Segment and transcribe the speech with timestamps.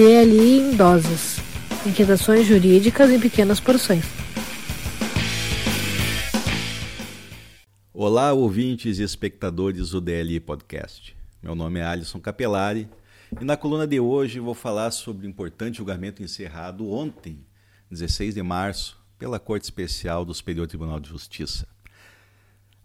[0.00, 1.36] ter ali em doses,
[1.86, 4.02] inquietações jurídicas em pequenas porções.
[7.92, 11.14] Olá, ouvintes e espectadores do DLI Podcast.
[11.42, 12.88] Meu nome é Alisson Capelari
[13.38, 17.44] e na coluna de hoje vou falar sobre o importante julgamento encerrado ontem,
[17.90, 21.68] 16 de março, pela Corte Especial do Superior Tribunal de Justiça.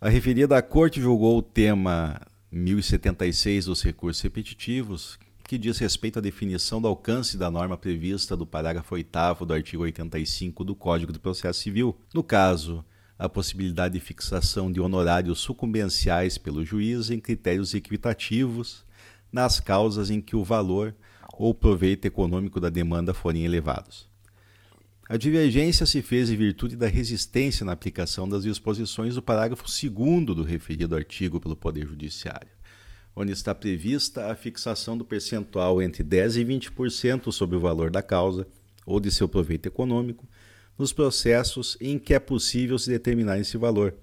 [0.01, 2.19] A referida Corte julgou o tema
[2.51, 5.17] 1076 dos recursos repetitivos,
[5.47, 9.83] que diz respeito à definição do alcance da norma prevista do parágrafo 8 do artigo
[9.83, 11.95] 85 do Código de Processo Civil.
[12.13, 12.83] No caso,
[13.17, 18.83] a possibilidade de fixação de honorários sucumbenciais pelo juiz em critérios equitativos
[19.31, 20.95] nas causas em que o valor
[21.33, 24.07] ou proveito econômico da demanda forem elevados.
[25.07, 30.25] A divergência se fez em virtude da resistência na aplicação das disposições do parágrafo 2
[30.25, 32.49] do referido artigo pelo Poder Judiciário,
[33.15, 38.01] onde está prevista a fixação do percentual entre 10% e 20% sobre o valor da
[38.01, 38.45] causa
[38.85, 40.27] ou de seu proveito econômico
[40.77, 43.95] nos processos em que é possível se determinar esse valor,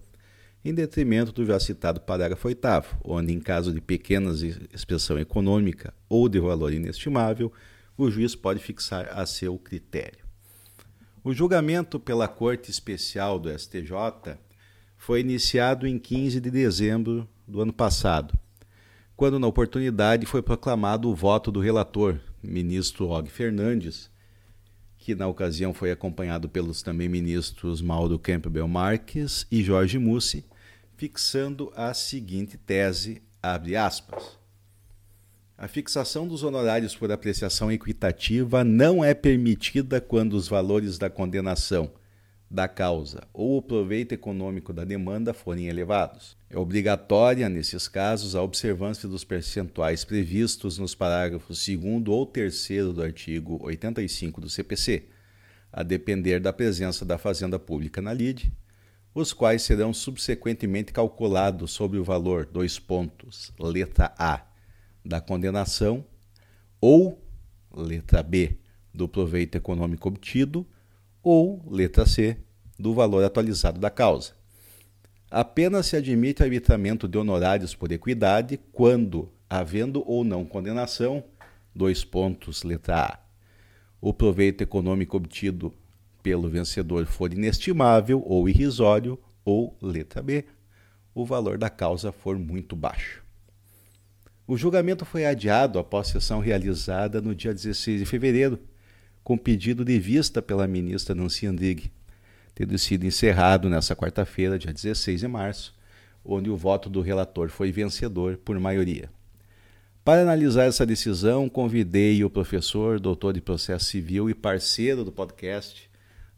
[0.64, 2.60] em detrimento do já citado parágrafo 8,
[3.04, 4.32] onde, em caso de pequena
[4.72, 7.52] expressão econômica ou de valor inestimável,
[7.96, 10.24] o juiz pode fixar a seu critério.
[11.22, 14.38] O julgamento pela Corte Especial do STJ
[14.96, 18.38] foi iniciado em 15 de dezembro do ano passado,
[19.22, 24.10] quando, na oportunidade, foi proclamado o voto do relator, ministro Og Fernandes,
[24.98, 30.44] que na ocasião foi acompanhado pelos também ministros Mauro Campbell Marques e Jorge Mussi,
[30.96, 34.36] fixando a seguinte tese, abre aspas.
[35.56, 41.92] A fixação dos honorários por apreciação equitativa não é permitida quando os valores da condenação
[42.52, 46.36] da causa ou o proveito econômico da demanda forem elevados.
[46.50, 53.02] É obrigatória, nesses casos, a observância dos percentuais previstos nos parágrafos 2 ou 3 do
[53.02, 55.04] artigo 85 do CPC,
[55.72, 58.52] a depender da presença da Fazenda Pública na lide,
[59.14, 64.44] os quais serão subsequentemente calculados sobre o valor dois pontos, letra A,
[65.02, 66.04] da condenação
[66.78, 67.18] ou
[67.74, 68.58] letra B,
[68.92, 70.66] do proveito econômico obtido
[71.22, 72.36] ou letra C,
[72.78, 74.32] do valor atualizado da causa.
[75.30, 81.24] Apenas se admite arbitramento de honorários por equidade quando, havendo ou não condenação,
[81.74, 83.18] dois pontos, letra A,
[84.00, 85.72] o proveito econômico obtido
[86.22, 90.44] pelo vencedor for inestimável ou irrisório, ou, letra B,
[91.14, 93.22] o valor da causa for muito baixo.
[94.46, 98.58] O julgamento foi adiado após sessão realizada no dia 16 de fevereiro,
[99.22, 101.92] com pedido de vista pela ministra Nancy Andrighi,
[102.54, 105.74] tendo sido encerrado nesta quarta-feira, dia 16 de março,
[106.24, 109.10] onde o voto do relator foi vencedor por maioria.
[110.04, 115.88] Para analisar essa decisão, convidei o professor, doutor de processo civil e parceiro do podcast,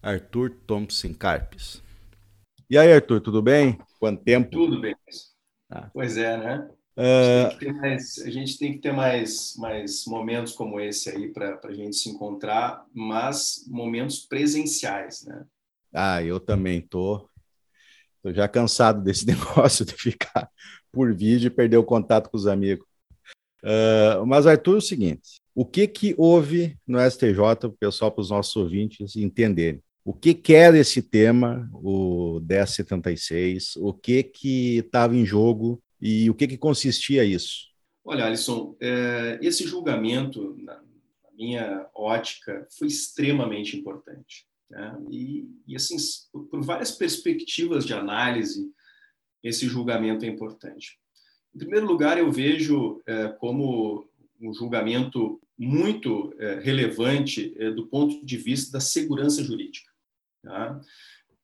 [0.03, 1.83] Arthur Thompson Carpes.
[2.69, 3.79] E aí, Arthur, tudo bem?
[3.99, 4.51] Quanto tempo?
[4.51, 4.95] Tudo bem.
[5.71, 5.89] Ah.
[5.95, 6.69] Pois é, né?
[6.97, 7.47] Uh...
[7.47, 11.59] A, gente mais, a, gente tem que ter mais, mais momentos como esse aí para
[11.65, 15.45] a gente se encontrar, mas momentos presenciais, né?
[15.93, 17.29] Ah, eu também tô.
[18.23, 20.49] Tô já cansado desse negócio de ficar
[20.93, 22.87] por vídeo e perder o contato com os amigos.
[23.63, 28.13] Uh, mas, Arthur, é o seguinte: o que, que houve no STJ para o pessoal,
[28.13, 29.83] para os nossos ouvintes entenderem?
[30.05, 33.77] O que quer esse tema, o 1076?
[33.77, 37.75] O que que estava em jogo e o que, que consistia isso?
[38.05, 40.81] Olha, Alisson, é, esse julgamento, na
[41.33, 44.47] minha ótica, foi extremamente importante.
[44.69, 44.97] Né?
[45.11, 45.97] E, e, assim,
[46.51, 48.71] por várias perspectivas de análise,
[49.43, 50.99] esse julgamento é importante.
[51.55, 54.07] Em primeiro lugar, eu vejo é, como
[54.41, 59.91] um julgamento muito é, relevante do ponto de vista da segurança jurídica.
[60.43, 60.79] Tá?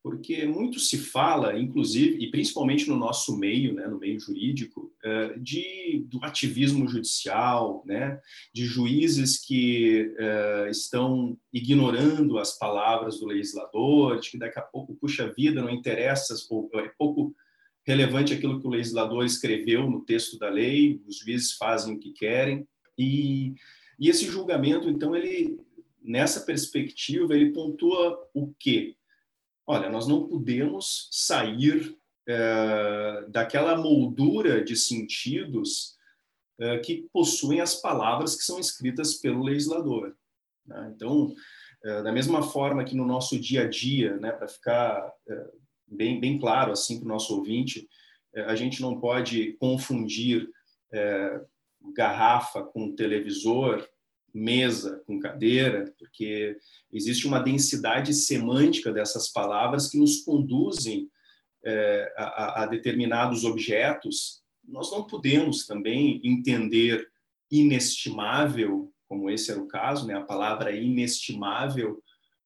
[0.02, 5.38] Porque muito se fala, inclusive, e principalmente no nosso meio, né, no meio jurídico, é,
[5.38, 8.18] de, do ativismo judicial, né,
[8.52, 14.94] de juízes que é, estão ignorando as palavras do legislador, de que daqui a pouco,
[14.94, 17.34] puxa vida, não interessa, é pouco
[17.86, 22.12] relevante aquilo que o legislador escreveu no texto da lei, os juízes fazem o que
[22.12, 22.66] querem.
[22.96, 23.54] E,
[23.98, 25.58] e esse julgamento, então, ele
[26.02, 28.96] nessa perspectiva, ele pontua o quê?
[29.66, 31.96] Olha, nós não podemos sair
[32.28, 35.96] é, daquela moldura de sentidos
[36.60, 40.14] é, que possuem as palavras que são escritas pelo legislador.
[40.66, 40.92] Né?
[40.94, 41.34] Então,
[41.82, 45.12] é, da mesma forma que no nosso dia a dia, né, para ficar
[45.86, 47.88] bem, bem claro assim para o nosso ouvinte,
[48.46, 50.48] a gente não pode confundir
[51.94, 53.84] garrafa com televisor,
[54.32, 56.56] mesa com cadeira, porque
[56.92, 61.10] existe uma densidade semântica dessas palavras que nos conduzem
[61.64, 64.42] é, a, a, determinados objetos.
[64.66, 67.08] Nós não podemos também entender
[67.50, 72.02] inestimável, como esse era o caso, né, a palavra inestimável,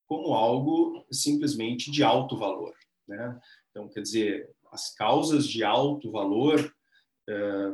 [0.06, 2.74] como algo simplesmente de alto valor.
[3.06, 3.38] Né?
[3.70, 6.74] Então, quer dizer, as causas de alto valor
[7.28, 7.72] é,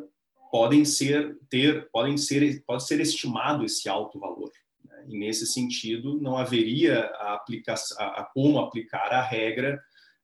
[0.50, 4.50] podem ser ter podem ser pode ser estimado esse alto valor
[4.84, 5.04] né?
[5.08, 9.80] e nesse sentido não haveria a aplicação a, como aplicar a regra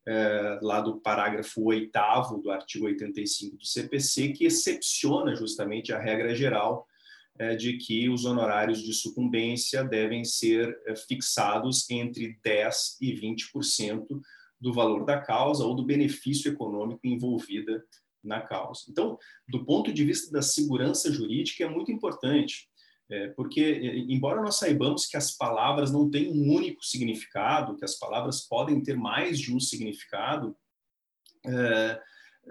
[0.08, 6.34] é, lá do parágrafo oitavo do artigo 85 do CPC que excepciona justamente a regra
[6.34, 6.87] geral
[7.38, 14.06] é, de que os honorários de sucumbência devem ser é, fixados entre 10 e 20%
[14.58, 17.84] do valor da causa ou do benefício econômico envolvida
[18.26, 18.82] na causa.
[18.88, 19.19] Então,
[19.49, 22.69] do ponto de vista da segurança jurídica, é muito importante,
[23.08, 27.84] é, porque, é, embora nós saibamos que as palavras não têm um único significado, que
[27.84, 30.56] as palavras podem ter mais de um significado,
[31.46, 32.00] é,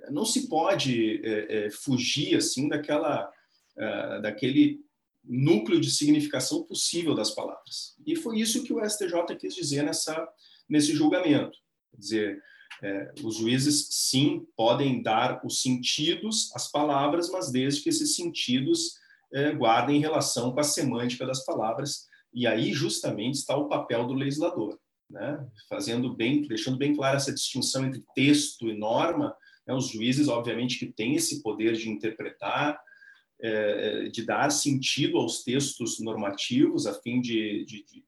[0.10, 3.32] não se pode é, é fugir assim daquela,
[3.78, 4.84] é, daquele
[5.24, 7.96] núcleo de significação possível das palavras.
[8.06, 10.28] E foi isso que o STJ quis dizer nessa,
[10.70, 11.58] nesse julgamento.
[11.92, 12.44] Quer dizer,
[12.84, 18.96] é, os juízes, sim, podem dar os sentidos às palavras, mas desde que esses sentidos
[19.34, 22.08] é, guardem relação com a semântica das palavras.
[22.34, 24.78] E aí, justamente, está o papel do legislador,
[25.10, 25.46] né?
[25.70, 29.36] fazendo bem, deixando bem clara essa distinção entre texto e norma.
[29.66, 29.74] Né?
[29.74, 32.80] Os juízes, obviamente, que têm esse poder de interpretar,
[33.42, 38.04] é, de dar sentido aos textos normativos, a fim de, de, de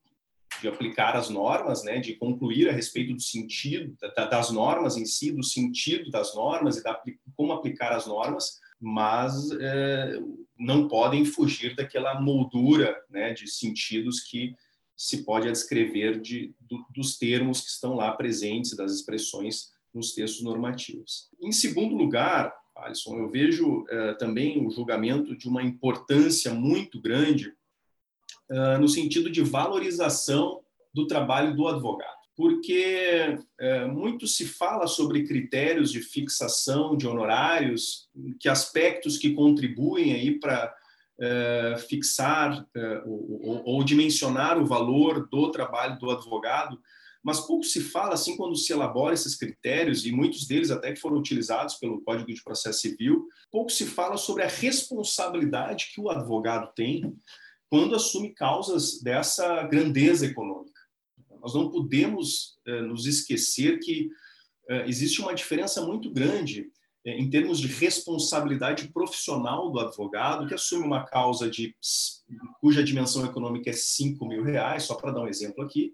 [0.62, 5.06] de aplicar as normas, né, de concluir a respeito do sentido da, das normas em
[5.06, 7.01] si, do sentido das normas e da,
[7.36, 10.19] como aplicar as normas, mas é,
[10.57, 14.56] não podem fugir daquela moldura né, de sentidos que
[14.95, 20.44] se pode descrever de, do, dos termos que estão lá presentes, das expressões nos textos
[20.44, 21.30] normativos.
[21.39, 27.53] Em segundo lugar, Alisson, eu vejo é, também o julgamento de uma importância muito grande
[28.51, 30.62] uh, no sentido de valorização
[30.94, 32.18] do trabalho do advogado.
[32.35, 38.07] Porque uh, muito se fala sobre critérios de fixação de honorários,
[38.39, 40.74] que aspectos que contribuem aí para
[41.19, 42.65] uh, fixar
[43.06, 46.79] ou, ou dimensionar o valor do trabalho do advogado,
[47.27, 51.00] mas pouco se fala assim quando se elabora esses critérios e muitos deles até que
[51.01, 56.09] foram utilizados pelo Código de Processo Civil, pouco se fala sobre a responsabilidade que o
[56.09, 57.13] advogado tem
[57.69, 60.81] quando assume causas dessa grandeza econômica.
[61.42, 64.10] Nós não podemos eh, nos esquecer que
[64.69, 66.69] eh, existe uma diferença muito grande
[67.06, 71.75] eh, em termos de responsabilidade profissional do advogado que assume uma causa de
[72.62, 75.94] cuja dimensão econômica é 5 mil reais, só para dar um exemplo aqui,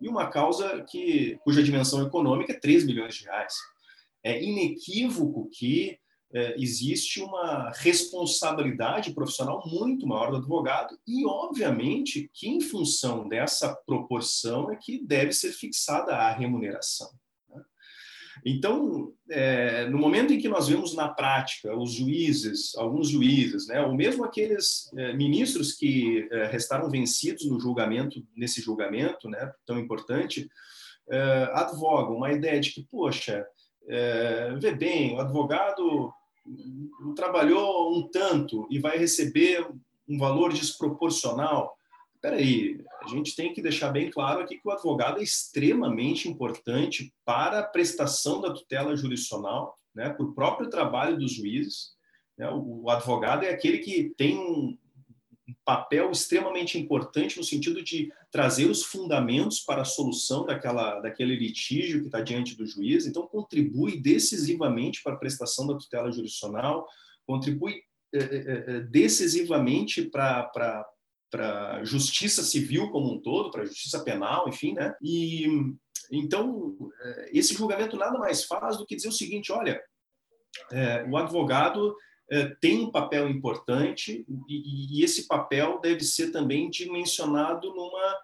[0.00, 3.54] e uma causa que cuja dimensão econômica é 3 milhões de reais.
[4.24, 5.98] É inequívoco que
[6.32, 14.70] existe uma responsabilidade profissional muito maior do advogado e, obviamente, que em função dessa proporção
[14.70, 17.10] é que deve ser fixada a remuneração.
[17.48, 17.62] Né?
[18.46, 23.80] Então, é, no momento em que nós vemos na prática os juízes, alguns juízes, né,
[23.82, 29.80] ou mesmo aqueles é, ministros que é, restaram vencidos no julgamento, nesse julgamento né, tão
[29.80, 30.48] importante,
[31.10, 33.44] é, advogam uma ideia de que, poxa,
[33.88, 36.12] é, vê bem, o advogado
[37.14, 39.66] trabalhou um tanto e vai receber
[40.08, 41.76] um valor desproporcional.
[42.14, 46.28] Espera aí, a gente tem que deixar bem claro aqui que o advogado é extremamente
[46.28, 51.94] importante para a prestação da tutela jurisdicional, né, para o próprio trabalho dos juízes.
[52.36, 54.76] Né, o, advogado é aquele que tem um
[55.64, 62.00] papel extremamente importante no sentido de trazer os fundamentos para a solução daquela, daquele litígio
[62.00, 66.86] que está diante do juiz, então contribui decisivamente para a prestação da tutela jurisdicional,
[67.26, 70.86] contribui é, é, decisivamente para
[71.30, 74.92] para justiça civil como um todo, para justiça penal, enfim, né?
[75.00, 75.46] E
[76.10, 76.76] então
[77.30, 79.80] esse julgamento nada mais faz do que dizer o seguinte: olha,
[80.72, 81.94] é, o advogado
[82.60, 88.16] tem um papel importante e, e, esse papel deve ser também dimensionado numa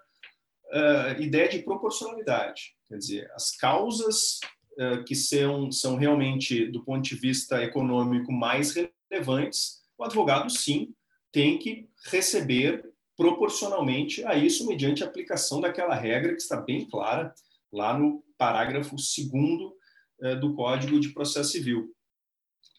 [0.72, 2.76] uh, ideia de proporcionalidade.
[2.88, 4.38] Quer dizer, as causas
[4.78, 8.74] uh, que são, são realmente, do ponto de vista econômico, mais
[9.10, 10.94] relevantes, o advogado, sim,
[11.32, 17.34] tem que receber proporcionalmente a isso, mediante a aplicação daquela regra que está bem clara
[17.72, 21.94] lá no parágrafo 2 do Código de Processo Civil.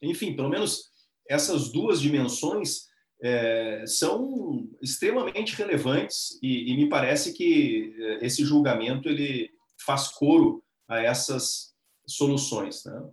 [0.01, 0.91] Enfim, pelo menos
[1.29, 2.87] essas duas dimensões
[3.21, 9.49] é, são extremamente relevantes e, e, me parece que é, esse julgamento ele
[9.83, 11.73] faz coro a essas
[12.05, 12.83] soluções.
[12.85, 13.09] Né?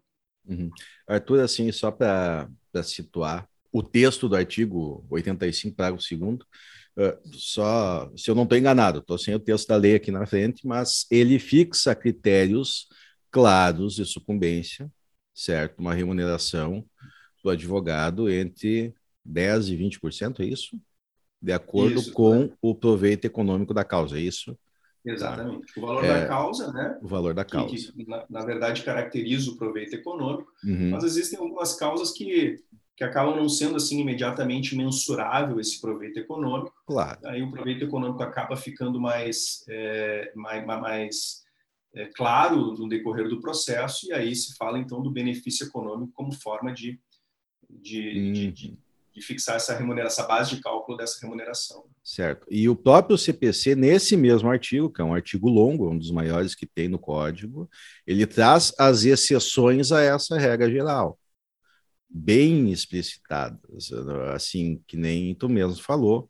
[0.46, 0.70] Uhum.
[1.08, 2.48] Arthur, assim, só para
[2.82, 6.38] situar, o texto do artigo 85, parágrafo 2
[6.96, 10.24] Uh, só se eu não estou enganado, estou sem o texto da lei aqui na
[10.26, 12.86] frente, mas ele fixa critérios
[13.32, 14.88] claros de sucumbência,
[15.34, 15.80] certo?
[15.80, 16.86] Uma remuneração
[17.44, 18.94] do advogado entre
[19.28, 20.80] 10% e 20%, é isso?
[21.40, 24.58] De acordo isso, com o proveito econômico da causa, é isso?
[25.04, 25.78] Exatamente.
[25.78, 26.98] O valor é, da causa, né?
[27.02, 27.68] O valor da causa.
[27.68, 30.88] Que, que na, na, verdade, caracteriza o proveito econômico, uhum.
[30.90, 32.56] mas existem algumas causas que,
[32.96, 36.74] que acabam não sendo assim imediatamente mensurável esse proveito econômico.
[36.86, 37.20] Claro.
[37.26, 41.44] Aí o proveito econômico acaba ficando mais, é, mais, mais
[41.94, 46.32] é, claro no decorrer do processo, e aí se fala então do benefício econômico como
[46.32, 46.98] forma de,
[47.82, 48.32] de, uhum.
[48.32, 48.78] de, de
[49.14, 51.84] de fixar essa remuneração, essa base de cálculo dessa remuneração.
[52.02, 52.46] Certo.
[52.50, 56.54] E o próprio CPC, nesse mesmo artigo, que é um artigo longo, um dos maiores
[56.54, 57.70] que tem no código,
[58.04, 61.18] ele traz as exceções a essa regra geral,
[62.10, 63.92] bem explicitadas,
[64.34, 66.28] assim, que nem tu mesmo falou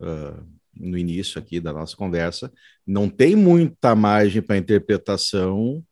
[0.00, 2.52] uh, no início aqui da nossa conversa,
[2.86, 5.82] não tem muita margem para interpretação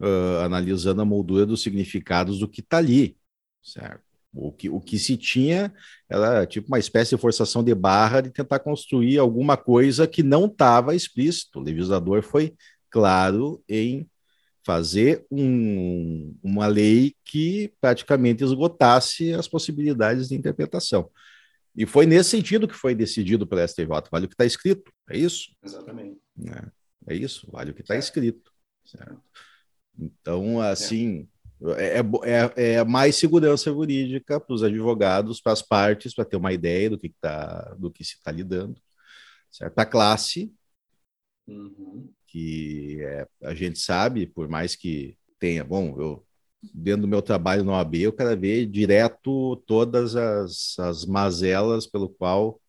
[0.00, 3.16] uh, analisando a moldura dos significados do que está ali,
[3.60, 4.11] certo?
[4.34, 5.72] O que, o que se tinha
[6.08, 10.46] era tipo uma espécie de forçação de barra de tentar construir alguma coisa que não
[10.46, 11.58] estava explícito.
[11.58, 12.54] O legislador foi
[12.90, 14.08] claro em
[14.64, 21.10] fazer um, uma lei que praticamente esgotasse as possibilidades de interpretação.
[21.74, 23.86] E foi nesse sentido que foi decidido pelo STJ.
[24.10, 25.54] Vale o que está escrito, é isso?
[25.62, 26.18] Exatamente.
[26.46, 28.52] É, é isso, vale o que está escrito.
[28.84, 29.20] Certo?
[29.98, 31.28] Então, assim,
[31.76, 36.36] é, é, é, é mais segurança jurídica para os advogados, para as partes, para ter
[36.36, 38.80] uma ideia do que, tá, do que se está lidando.
[39.50, 39.78] Certo?
[39.78, 40.52] A classe,
[41.46, 42.08] uhum.
[42.26, 46.26] que é, a gente sabe, por mais que tenha, bom, eu
[46.72, 52.08] dentro do meu trabalho no OAB, eu quero ver direto todas as, as mazelas pelo
[52.08, 52.60] qual,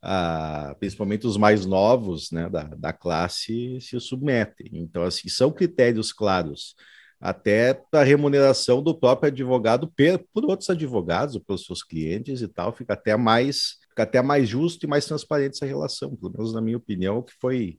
[0.00, 4.70] ah, principalmente os mais novos né, da, da classe, se submetem.
[4.72, 6.74] Então, assim, são critérios claros
[7.20, 9.92] até a remuneração do próprio advogado
[10.32, 14.84] por outros advogados, pelos seus clientes e tal, fica até mais fica até mais justo
[14.84, 17.78] e mais transparente essa relação, pelo menos na minha opinião, que foi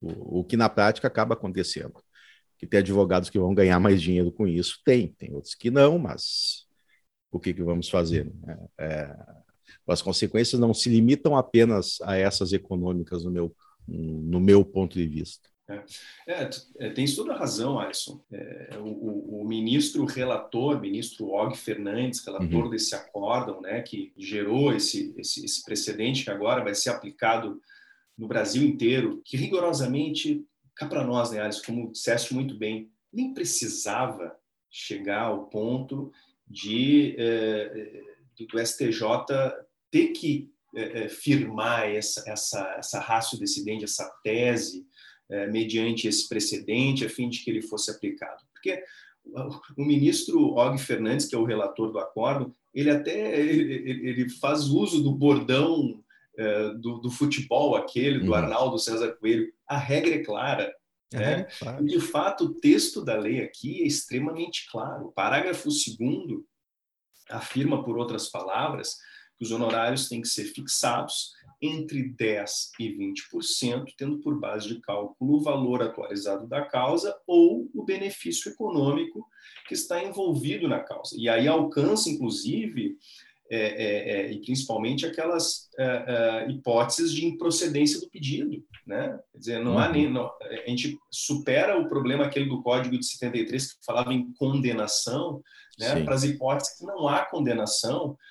[0.00, 1.94] o, o que na prática acaba acontecendo.
[2.56, 5.98] Que tem advogados que vão ganhar mais dinheiro com isso, tem, tem outros que não,
[5.98, 6.66] mas
[7.32, 8.30] o que, que vamos fazer?
[8.42, 8.58] Né?
[8.78, 9.16] É,
[9.88, 13.54] as consequências não se limitam apenas a essas econômicas no meu,
[13.88, 15.48] no meu ponto de vista.
[16.26, 18.22] É, é, tem toda a razão, Alisson.
[18.32, 22.70] É, o, o, ministro relator, ministro Og Fernandes, relator uhum.
[22.70, 27.60] desse acórdão, né, que gerou esse, esse, esse, precedente que agora vai ser aplicado
[28.16, 33.34] no Brasil inteiro, que rigorosamente, cá para nós, né, Alisson, como disseste muito bem, nem
[33.34, 34.36] precisava
[34.70, 36.12] chegar ao ponto
[36.46, 38.02] de é,
[38.48, 39.02] do STJ
[39.90, 44.86] ter que é, é, firmar essa, essa, essa ratio decidente, essa tese
[45.30, 48.42] é, mediante esse precedente, a fim de que ele fosse aplicado.
[48.52, 48.82] Porque
[49.76, 54.68] o ministro Og Fernandes, que é o relator do acordo, ele até ele, ele faz
[54.68, 56.02] uso do bordão
[56.36, 58.34] é, do, do, futebol, aquele do uhum.
[58.34, 59.52] Arnaldo César Coelho.
[59.66, 60.74] A regra é clara.
[61.12, 61.42] É, né?
[61.58, 61.84] claro.
[61.84, 65.06] De fato, o texto da lei aqui é extremamente claro.
[65.06, 66.40] O parágrafo 2
[67.28, 68.96] afirma, por outras palavras,
[69.36, 72.46] que os honorários têm que ser fixados entre 10%
[72.78, 78.50] e 20%, tendo por base de cálculo o valor atualizado da causa ou o benefício
[78.50, 79.26] econômico
[79.68, 81.14] que está envolvido na causa.
[81.18, 82.96] E aí alcança, inclusive,
[83.52, 88.64] é, é, é, e principalmente aquelas é, é, hipóteses de improcedência do pedido.
[88.86, 89.18] Né?
[89.32, 89.78] Quer dizer, não uhum.
[89.78, 94.14] há nem, não, a gente supera o problema aquele do Código de 73 que falava
[94.14, 95.42] em condenação
[95.80, 98.29] né, para as hipóteses que não há condenação, é,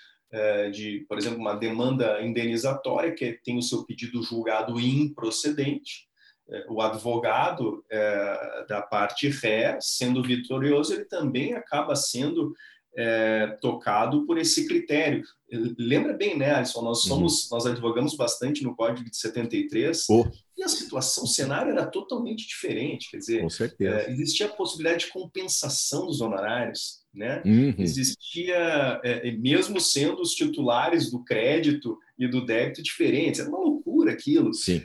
[0.71, 6.09] de, por exemplo, uma demanda indenizatória que tem o seu pedido julgado improcedente,
[6.51, 12.55] é, o advogado é, da parte ré, sendo vitorioso, ele também acaba sendo
[12.97, 15.23] é, tocado por esse critério.
[15.77, 16.81] Lembra bem, né, Alisson?
[16.81, 17.09] Nós uhum.
[17.09, 17.49] somos, uhum.
[17.51, 20.25] nós advogamos bastante no Código de 73 oh.
[20.57, 23.11] e a situação, o cenário era totalmente diferente.
[23.11, 23.47] Quer dizer,
[23.81, 27.41] é, existia a possibilidade de compensação dos honorários, né?
[27.45, 27.75] Uhum.
[27.77, 34.11] Existia, é, mesmo sendo os titulares do crédito e do débito diferentes, era uma loucura
[34.11, 34.53] aquilo.
[34.53, 34.83] Sim.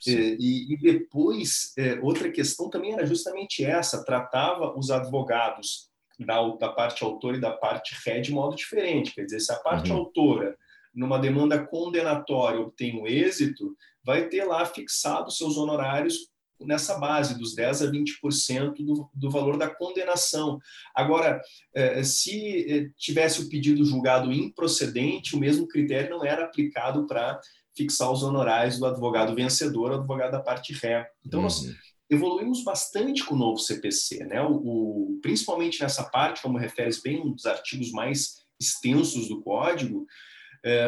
[0.00, 0.36] Sim.
[0.38, 5.88] E, e, depois, é, outra questão também era justamente essa: tratava os advogados
[6.18, 9.14] da, da parte autora e da parte ré de modo diferente.
[9.14, 9.98] Quer dizer, se a parte uhum.
[9.98, 10.56] autora
[10.94, 16.28] numa demanda condenatória obtém o êxito, vai ter lá fixado seus honorários
[16.60, 20.58] nessa base dos 10 a 20% do, do valor da condenação.
[20.94, 21.40] Agora,
[21.74, 27.40] eh, se eh, tivesse o pedido julgado improcedente, o mesmo critério não era aplicado para
[27.76, 31.08] fixar os honorários do advogado vencedor, advogado da parte ré.
[31.24, 31.44] Então, uhum.
[31.44, 31.64] nós
[32.10, 34.42] evoluímos bastante com o novo CPC, né?
[34.42, 40.06] O, o, principalmente nessa parte, como refere bem um dos artigos mais extensos do código,
[40.06, 40.06] é,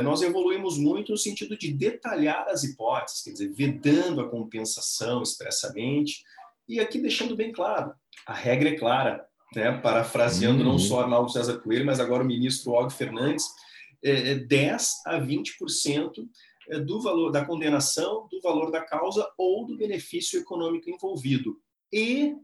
[0.02, 6.22] nós evoluímos muito no sentido de detalhar as hipóteses, quer dizer, vedando a compensação expressamente,
[6.68, 7.92] e aqui deixando bem claro,
[8.26, 9.72] a regra é clara, né?
[9.78, 10.70] parafraseando uhum.
[10.70, 13.44] não só Arnaldo César Coelho, mas agora o ministro Og Fernandes,
[14.02, 16.28] é, 10 é a 20%
[16.68, 21.56] é, do valor da condenação, do valor da causa ou do benefício econômico envolvido.
[21.92, 22.36] E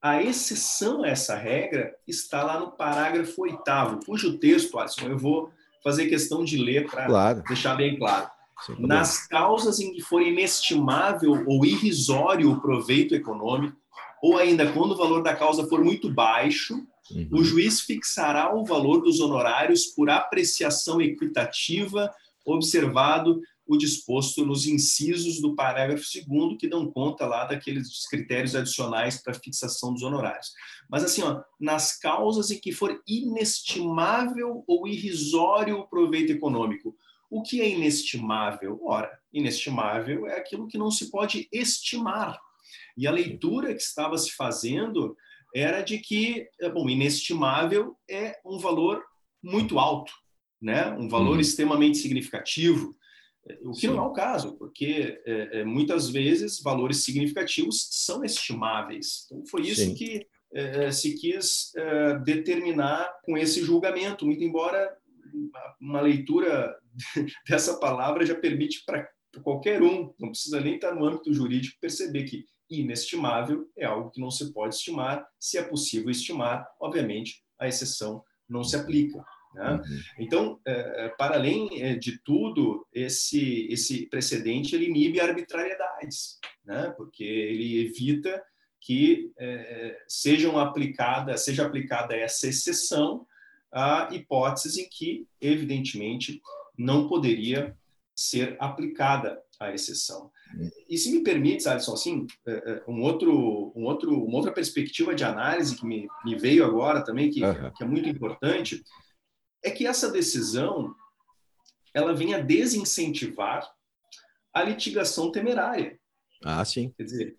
[0.00, 5.50] a exceção a essa regra está lá no parágrafo oitavo, cujo texto, Alisson, eu vou
[5.82, 7.42] fazer questão de ler para claro.
[7.46, 8.30] deixar bem claro.
[8.78, 13.76] Nas causas em que for inestimável ou irrisório o proveito econômico,
[14.22, 16.74] ou ainda quando o valor da causa for muito baixo,
[17.10, 17.28] uhum.
[17.32, 22.08] o juiz fixará o valor dos honorários por apreciação equitativa,
[22.44, 23.40] observado
[23.72, 29.34] o disposto nos incisos do parágrafo 2 que dão conta lá daqueles critérios adicionais para
[29.34, 30.52] fixação dos honorários.
[30.90, 36.96] Mas assim, ó, nas causas em que for inestimável ou irrisório o proveito econômico.
[37.30, 38.78] O que é inestimável?
[38.84, 42.38] Ora, inestimável é aquilo que não se pode estimar.
[42.96, 45.16] E a leitura que estava se fazendo
[45.54, 49.02] era de que, é, bom, inestimável é um valor
[49.42, 50.12] muito alto,
[50.60, 50.90] né?
[50.92, 51.40] Um valor uhum.
[51.40, 52.94] extremamente significativo.
[53.62, 53.88] O que Sim.
[53.88, 59.26] não é o caso, porque é, é, muitas vezes valores significativos são estimáveis.
[59.26, 59.94] Então, foi isso Sim.
[59.94, 64.96] que é, é se quis é, determinar com esse julgamento, muito embora
[65.80, 66.76] uma leitura
[67.48, 69.08] dessa palavra já permite para
[69.42, 74.20] qualquer um, não precisa nem estar no âmbito jurídico, perceber que inestimável é algo que
[74.20, 75.26] não se pode estimar.
[75.38, 79.24] Se é possível estimar, obviamente, a exceção não se aplica.
[79.54, 79.72] Né?
[79.72, 80.00] Uhum.
[80.18, 86.92] Então, é, é, para além é, de tudo, esse, esse precedente ele inibe arbitrariedades, né?
[86.96, 88.42] porque ele evita
[88.80, 93.26] que é, sejam aplicada, seja aplicada essa exceção
[93.70, 96.42] a hipóteses em que, evidentemente,
[96.76, 97.76] não poderia
[98.14, 100.30] ser aplicada a exceção.
[100.88, 102.26] E se me permite, Alisson, assim,
[102.86, 107.30] um outro, um outro, uma outra perspectiva de análise que me, me veio agora também,
[107.30, 107.70] que, uhum.
[107.70, 108.82] que é muito importante,
[109.62, 110.94] é que essa decisão
[111.94, 113.70] ela vinha desincentivar
[114.52, 115.98] a litigação temerária.
[116.44, 116.92] Ah, sim.
[116.96, 117.36] Quer dizer,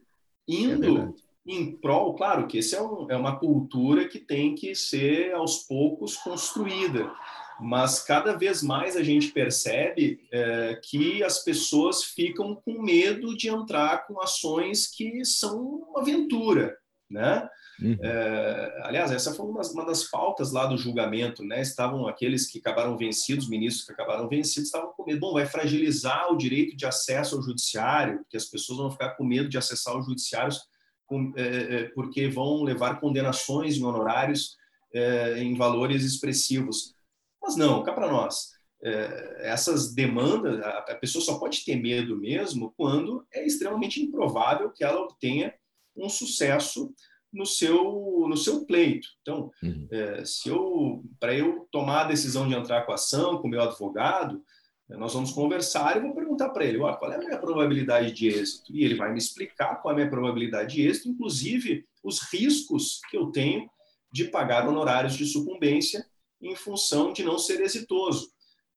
[0.48, 4.74] indo é em prol, claro que essa é, um, é uma cultura que tem que
[4.74, 7.12] ser aos poucos construída,
[7.60, 13.50] mas cada vez mais a gente percebe é, que as pessoas ficam com medo de
[13.50, 15.60] entrar com ações que são
[15.90, 16.78] uma aventura,
[17.14, 17.48] né?
[17.82, 17.98] Uhum.
[18.02, 21.62] É, aliás, essa foi uma das, uma das, pautas lá do julgamento, né?
[21.62, 25.20] Estavam aqueles que acabaram vencidos, ministros que acabaram vencidos, estavam com medo.
[25.20, 29.24] Bom, vai fragilizar o direito de acesso ao judiciário, porque as pessoas vão ficar com
[29.24, 30.60] medo de acessar os judiciários
[31.06, 34.56] com, é, é porque vão levar condenações em honorários
[34.94, 36.94] é, em valores expressivos.
[37.42, 38.54] Mas não, cá para nós.
[38.86, 44.70] É, essas demandas, a, a pessoa só pode ter medo mesmo quando é extremamente improvável
[44.72, 45.54] que ela obtenha
[45.96, 46.94] um sucesso
[47.32, 49.08] no seu no seu pleito.
[49.22, 49.88] Então, uhum.
[49.92, 53.52] é, se eu para eu tomar a decisão de entrar com a ação com o
[53.52, 54.44] meu advogado,
[54.90, 58.28] é, nós vamos conversar e vou perguntar para ele, qual é a minha probabilidade de
[58.28, 58.76] êxito?
[58.76, 63.00] E ele vai me explicar qual é a minha probabilidade de êxito, inclusive os riscos
[63.10, 63.70] que eu tenho
[64.12, 66.06] de pagar honorários de sucumbência
[66.40, 68.32] em função de não ser exitoso.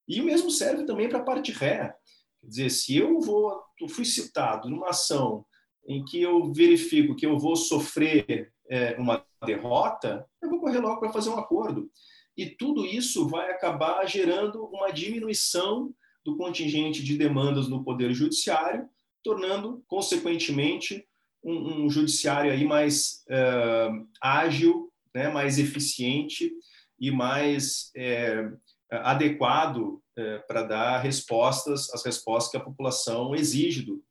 [0.09, 1.94] E o mesmo serve também para a parte ré.
[2.40, 5.44] Quer dizer, se eu vou, eu fui citado numa ação
[5.87, 11.01] em que eu verifico que eu vou sofrer é, uma derrota, eu vou correr logo
[11.01, 11.90] para fazer um acordo.
[12.37, 15.94] E tudo isso vai acabar gerando uma diminuição
[16.25, 18.88] do contingente de demandas no Poder Judiciário,
[19.22, 21.07] tornando, consequentemente,
[21.42, 23.88] um, um judiciário aí mais é,
[24.20, 26.53] ágil, né, mais eficiente
[26.99, 28.51] e mais é,
[28.90, 34.03] adequado é, para dar respostas, as respostas que a população exige do,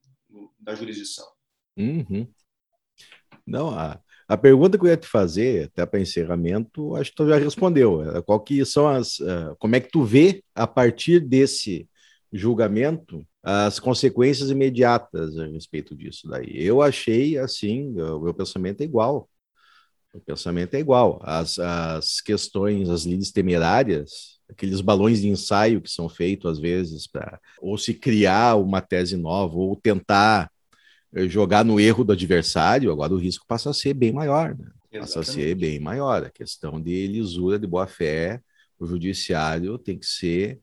[0.59, 1.34] da jurisdição.
[1.77, 2.27] Uhum.
[3.45, 7.27] Não, a, a pergunta que eu ia te fazer, até para encerramento, acho que tu
[7.27, 8.17] já respondeu.
[8.17, 9.19] É, qual que são as.
[9.19, 11.87] Uh, como é que tu vê, a partir desse
[12.33, 16.51] julgamento, as consequências imediatas a respeito disso daí?
[16.55, 19.29] Eu achei assim, o meu pensamento é igual.
[20.13, 21.19] O pensamento é igual.
[21.23, 27.05] As, as questões, as leis temerárias, aqueles balões de ensaio que são feitos às vezes
[27.05, 30.49] para ou se criar uma tese nova ou tentar
[31.27, 34.69] jogar no erro do adversário, agora o risco passa a ser bem maior, né?
[34.99, 36.23] passa a ser bem maior.
[36.23, 38.41] A questão de lisura, de boa fé,
[38.77, 40.59] o judiciário tem que ser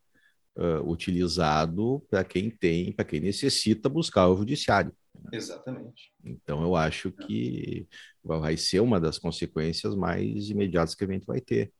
[0.57, 4.93] uh, utilizado para quem tem, para quem necessita buscar o judiciário.
[5.15, 5.31] Né?
[5.33, 6.13] Exatamente.
[6.25, 7.87] Então eu acho que
[8.23, 11.73] vai ser uma das consequências mais imediatas que a gente vai ter.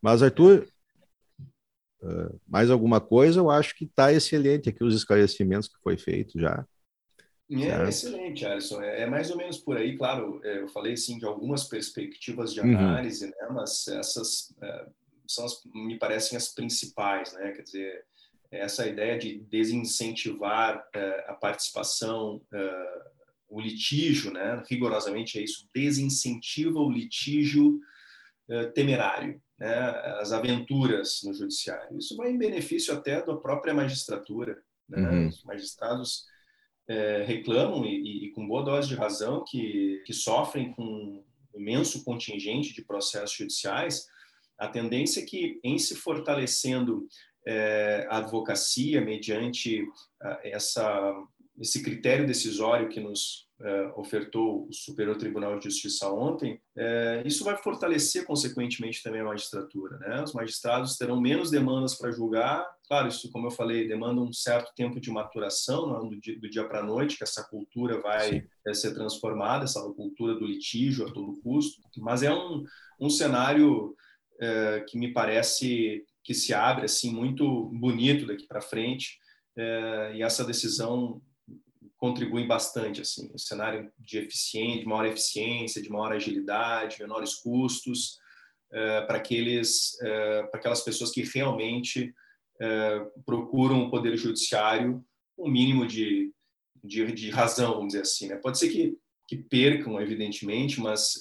[0.00, 0.66] Mas, Arthur,
[2.02, 3.40] uh, mais alguma coisa?
[3.40, 6.64] Eu acho que está excelente aqui os esclarecimentos que foi feito já.
[7.50, 8.82] É excelente, Alisson.
[8.82, 10.40] É, é, mais ou menos por aí, claro.
[10.44, 12.76] É, eu falei assim de algumas perspectivas de uhum.
[12.76, 13.30] análise, uhum.
[13.30, 13.48] né?
[13.50, 14.86] Mas essas é,
[15.26, 17.52] são, as, me parecem as principais, né?
[17.52, 18.04] Quer dizer,
[18.50, 23.02] essa ideia de desincentivar é, a participação, é,
[23.48, 24.62] o litígio, né?
[24.68, 25.66] Rigorosamente é isso.
[25.74, 27.80] Desincentiva o litígio
[28.74, 29.74] temerário, né?
[30.20, 31.98] As aventuras no judiciário.
[31.98, 34.98] Isso vai em benefício até da própria magistratura, né?
[34.98, 35.28] Uhum.
[35.28, 36.26] Os magistrados
[36.88, 41.24] é, reclamam, e, e, com boa dose de razão, que, que sofrem com um
[41.54, 44.06] imenso contingente de processos judiciais,
[44.58, 47.06] a tendência é que, em se fortalecendo
[47.46, 49.86] é, a advocacia mediante
[50.42, 51.14] essa,
[51.60, 57.44] esse critério decisório que nos é, ofertou o Superior Tribunal de Justiça ontem, é, isso
[57.44, 59.98] vai fortalecer, consequentemente, também a magistratura.
[59.98, 60.22] Né?
[60.22, 62.64] Os magistrados terão menos demandas para julgar.
[62.88, 66.64] Claro, isso, como eu falei, demanda um certo tempo de maturação, não, do dia, dia
[66.66, 71.12] para a noite, que essa cultura vai é, ser transformada, essa cultura do litígio a
[71.12, 71.82] todo custo.
[71.98, 72.64] Mas é um,
[72.98, 73.94] um cenário
[74.40, 79.18] é, que me parece que se abre assim muito bonito daqui para frente.
[79.54, 81.20] É, e essa decisão
[81.98, 88.18] contribuem bastante assim um cenário de eficiência de maior eficiência de maior agilidade menores custos
[88.70, 92.14] uh, para aqueles uh, para aquelas pessoas que realmente
[92.60, 95.04] uh, procuram o poder judiciário
[95.38, 96.32] um mínimo de,
[96.82, 98.36] de, de razão vamos dizer assim né?
[98.36, 101.20] pode ser que que percam evidentemente mas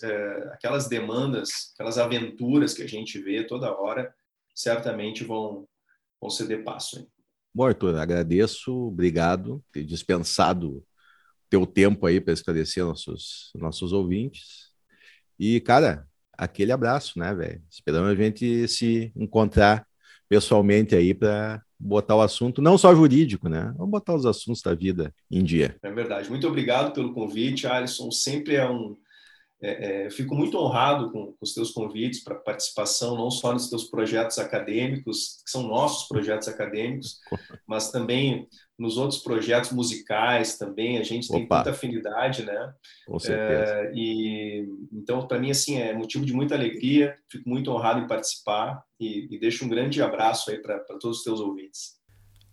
[0.54, 4.14] aquelas demandas aquelas aventuras que a gente vê toda hora
[4.56, 5.68] certamente vão
[6.22, 7.08] vão ceder passo hein?
[7.58, 10.86] Bom, Arthur, agradeço, obrigado por ter dispensado
[11.50, 14.72] teu tempo aí para esclarecer nossos, nossos ouvintes.
[15.40, 17.64] E, cara, aquele abraço, né, velho?
[17.70, 19.87] Esperamos a gente se encontrar
[20.30, 23.74] pessoalmente aí para botar o assunto, não só jurídico, né?
[23.78, 25.76] Vamos botar os assuntos da vida em dia.
[25.84, 26.30] É verdade.
[26.30, 28.10] Muito obrigado pelo convite, Alisson.
[28.12, 28.98] Sempre é um,
[29.62, 33.70] é, é, fico muito honrado com, com os teus convites para participação, não só nos
[33.70, 37.20] teus projetos acadêmicos, que são nossos projetos acadêmicos,
[37.68, 41.00] mas também nos outros projetos musicais também.
[41.00, 42.74] A gente tem muita afinidade, né?
[43.08, 43.74] Com certeza.
[43.74, 47.18] É, e, então, para mim, assim, é motivo de muita alegria.
[47.32, 51.24] Fico muito honrado em participar e, e deixo um grande abraço aí para todos os
[51.24, 51.97] teus ouvintes.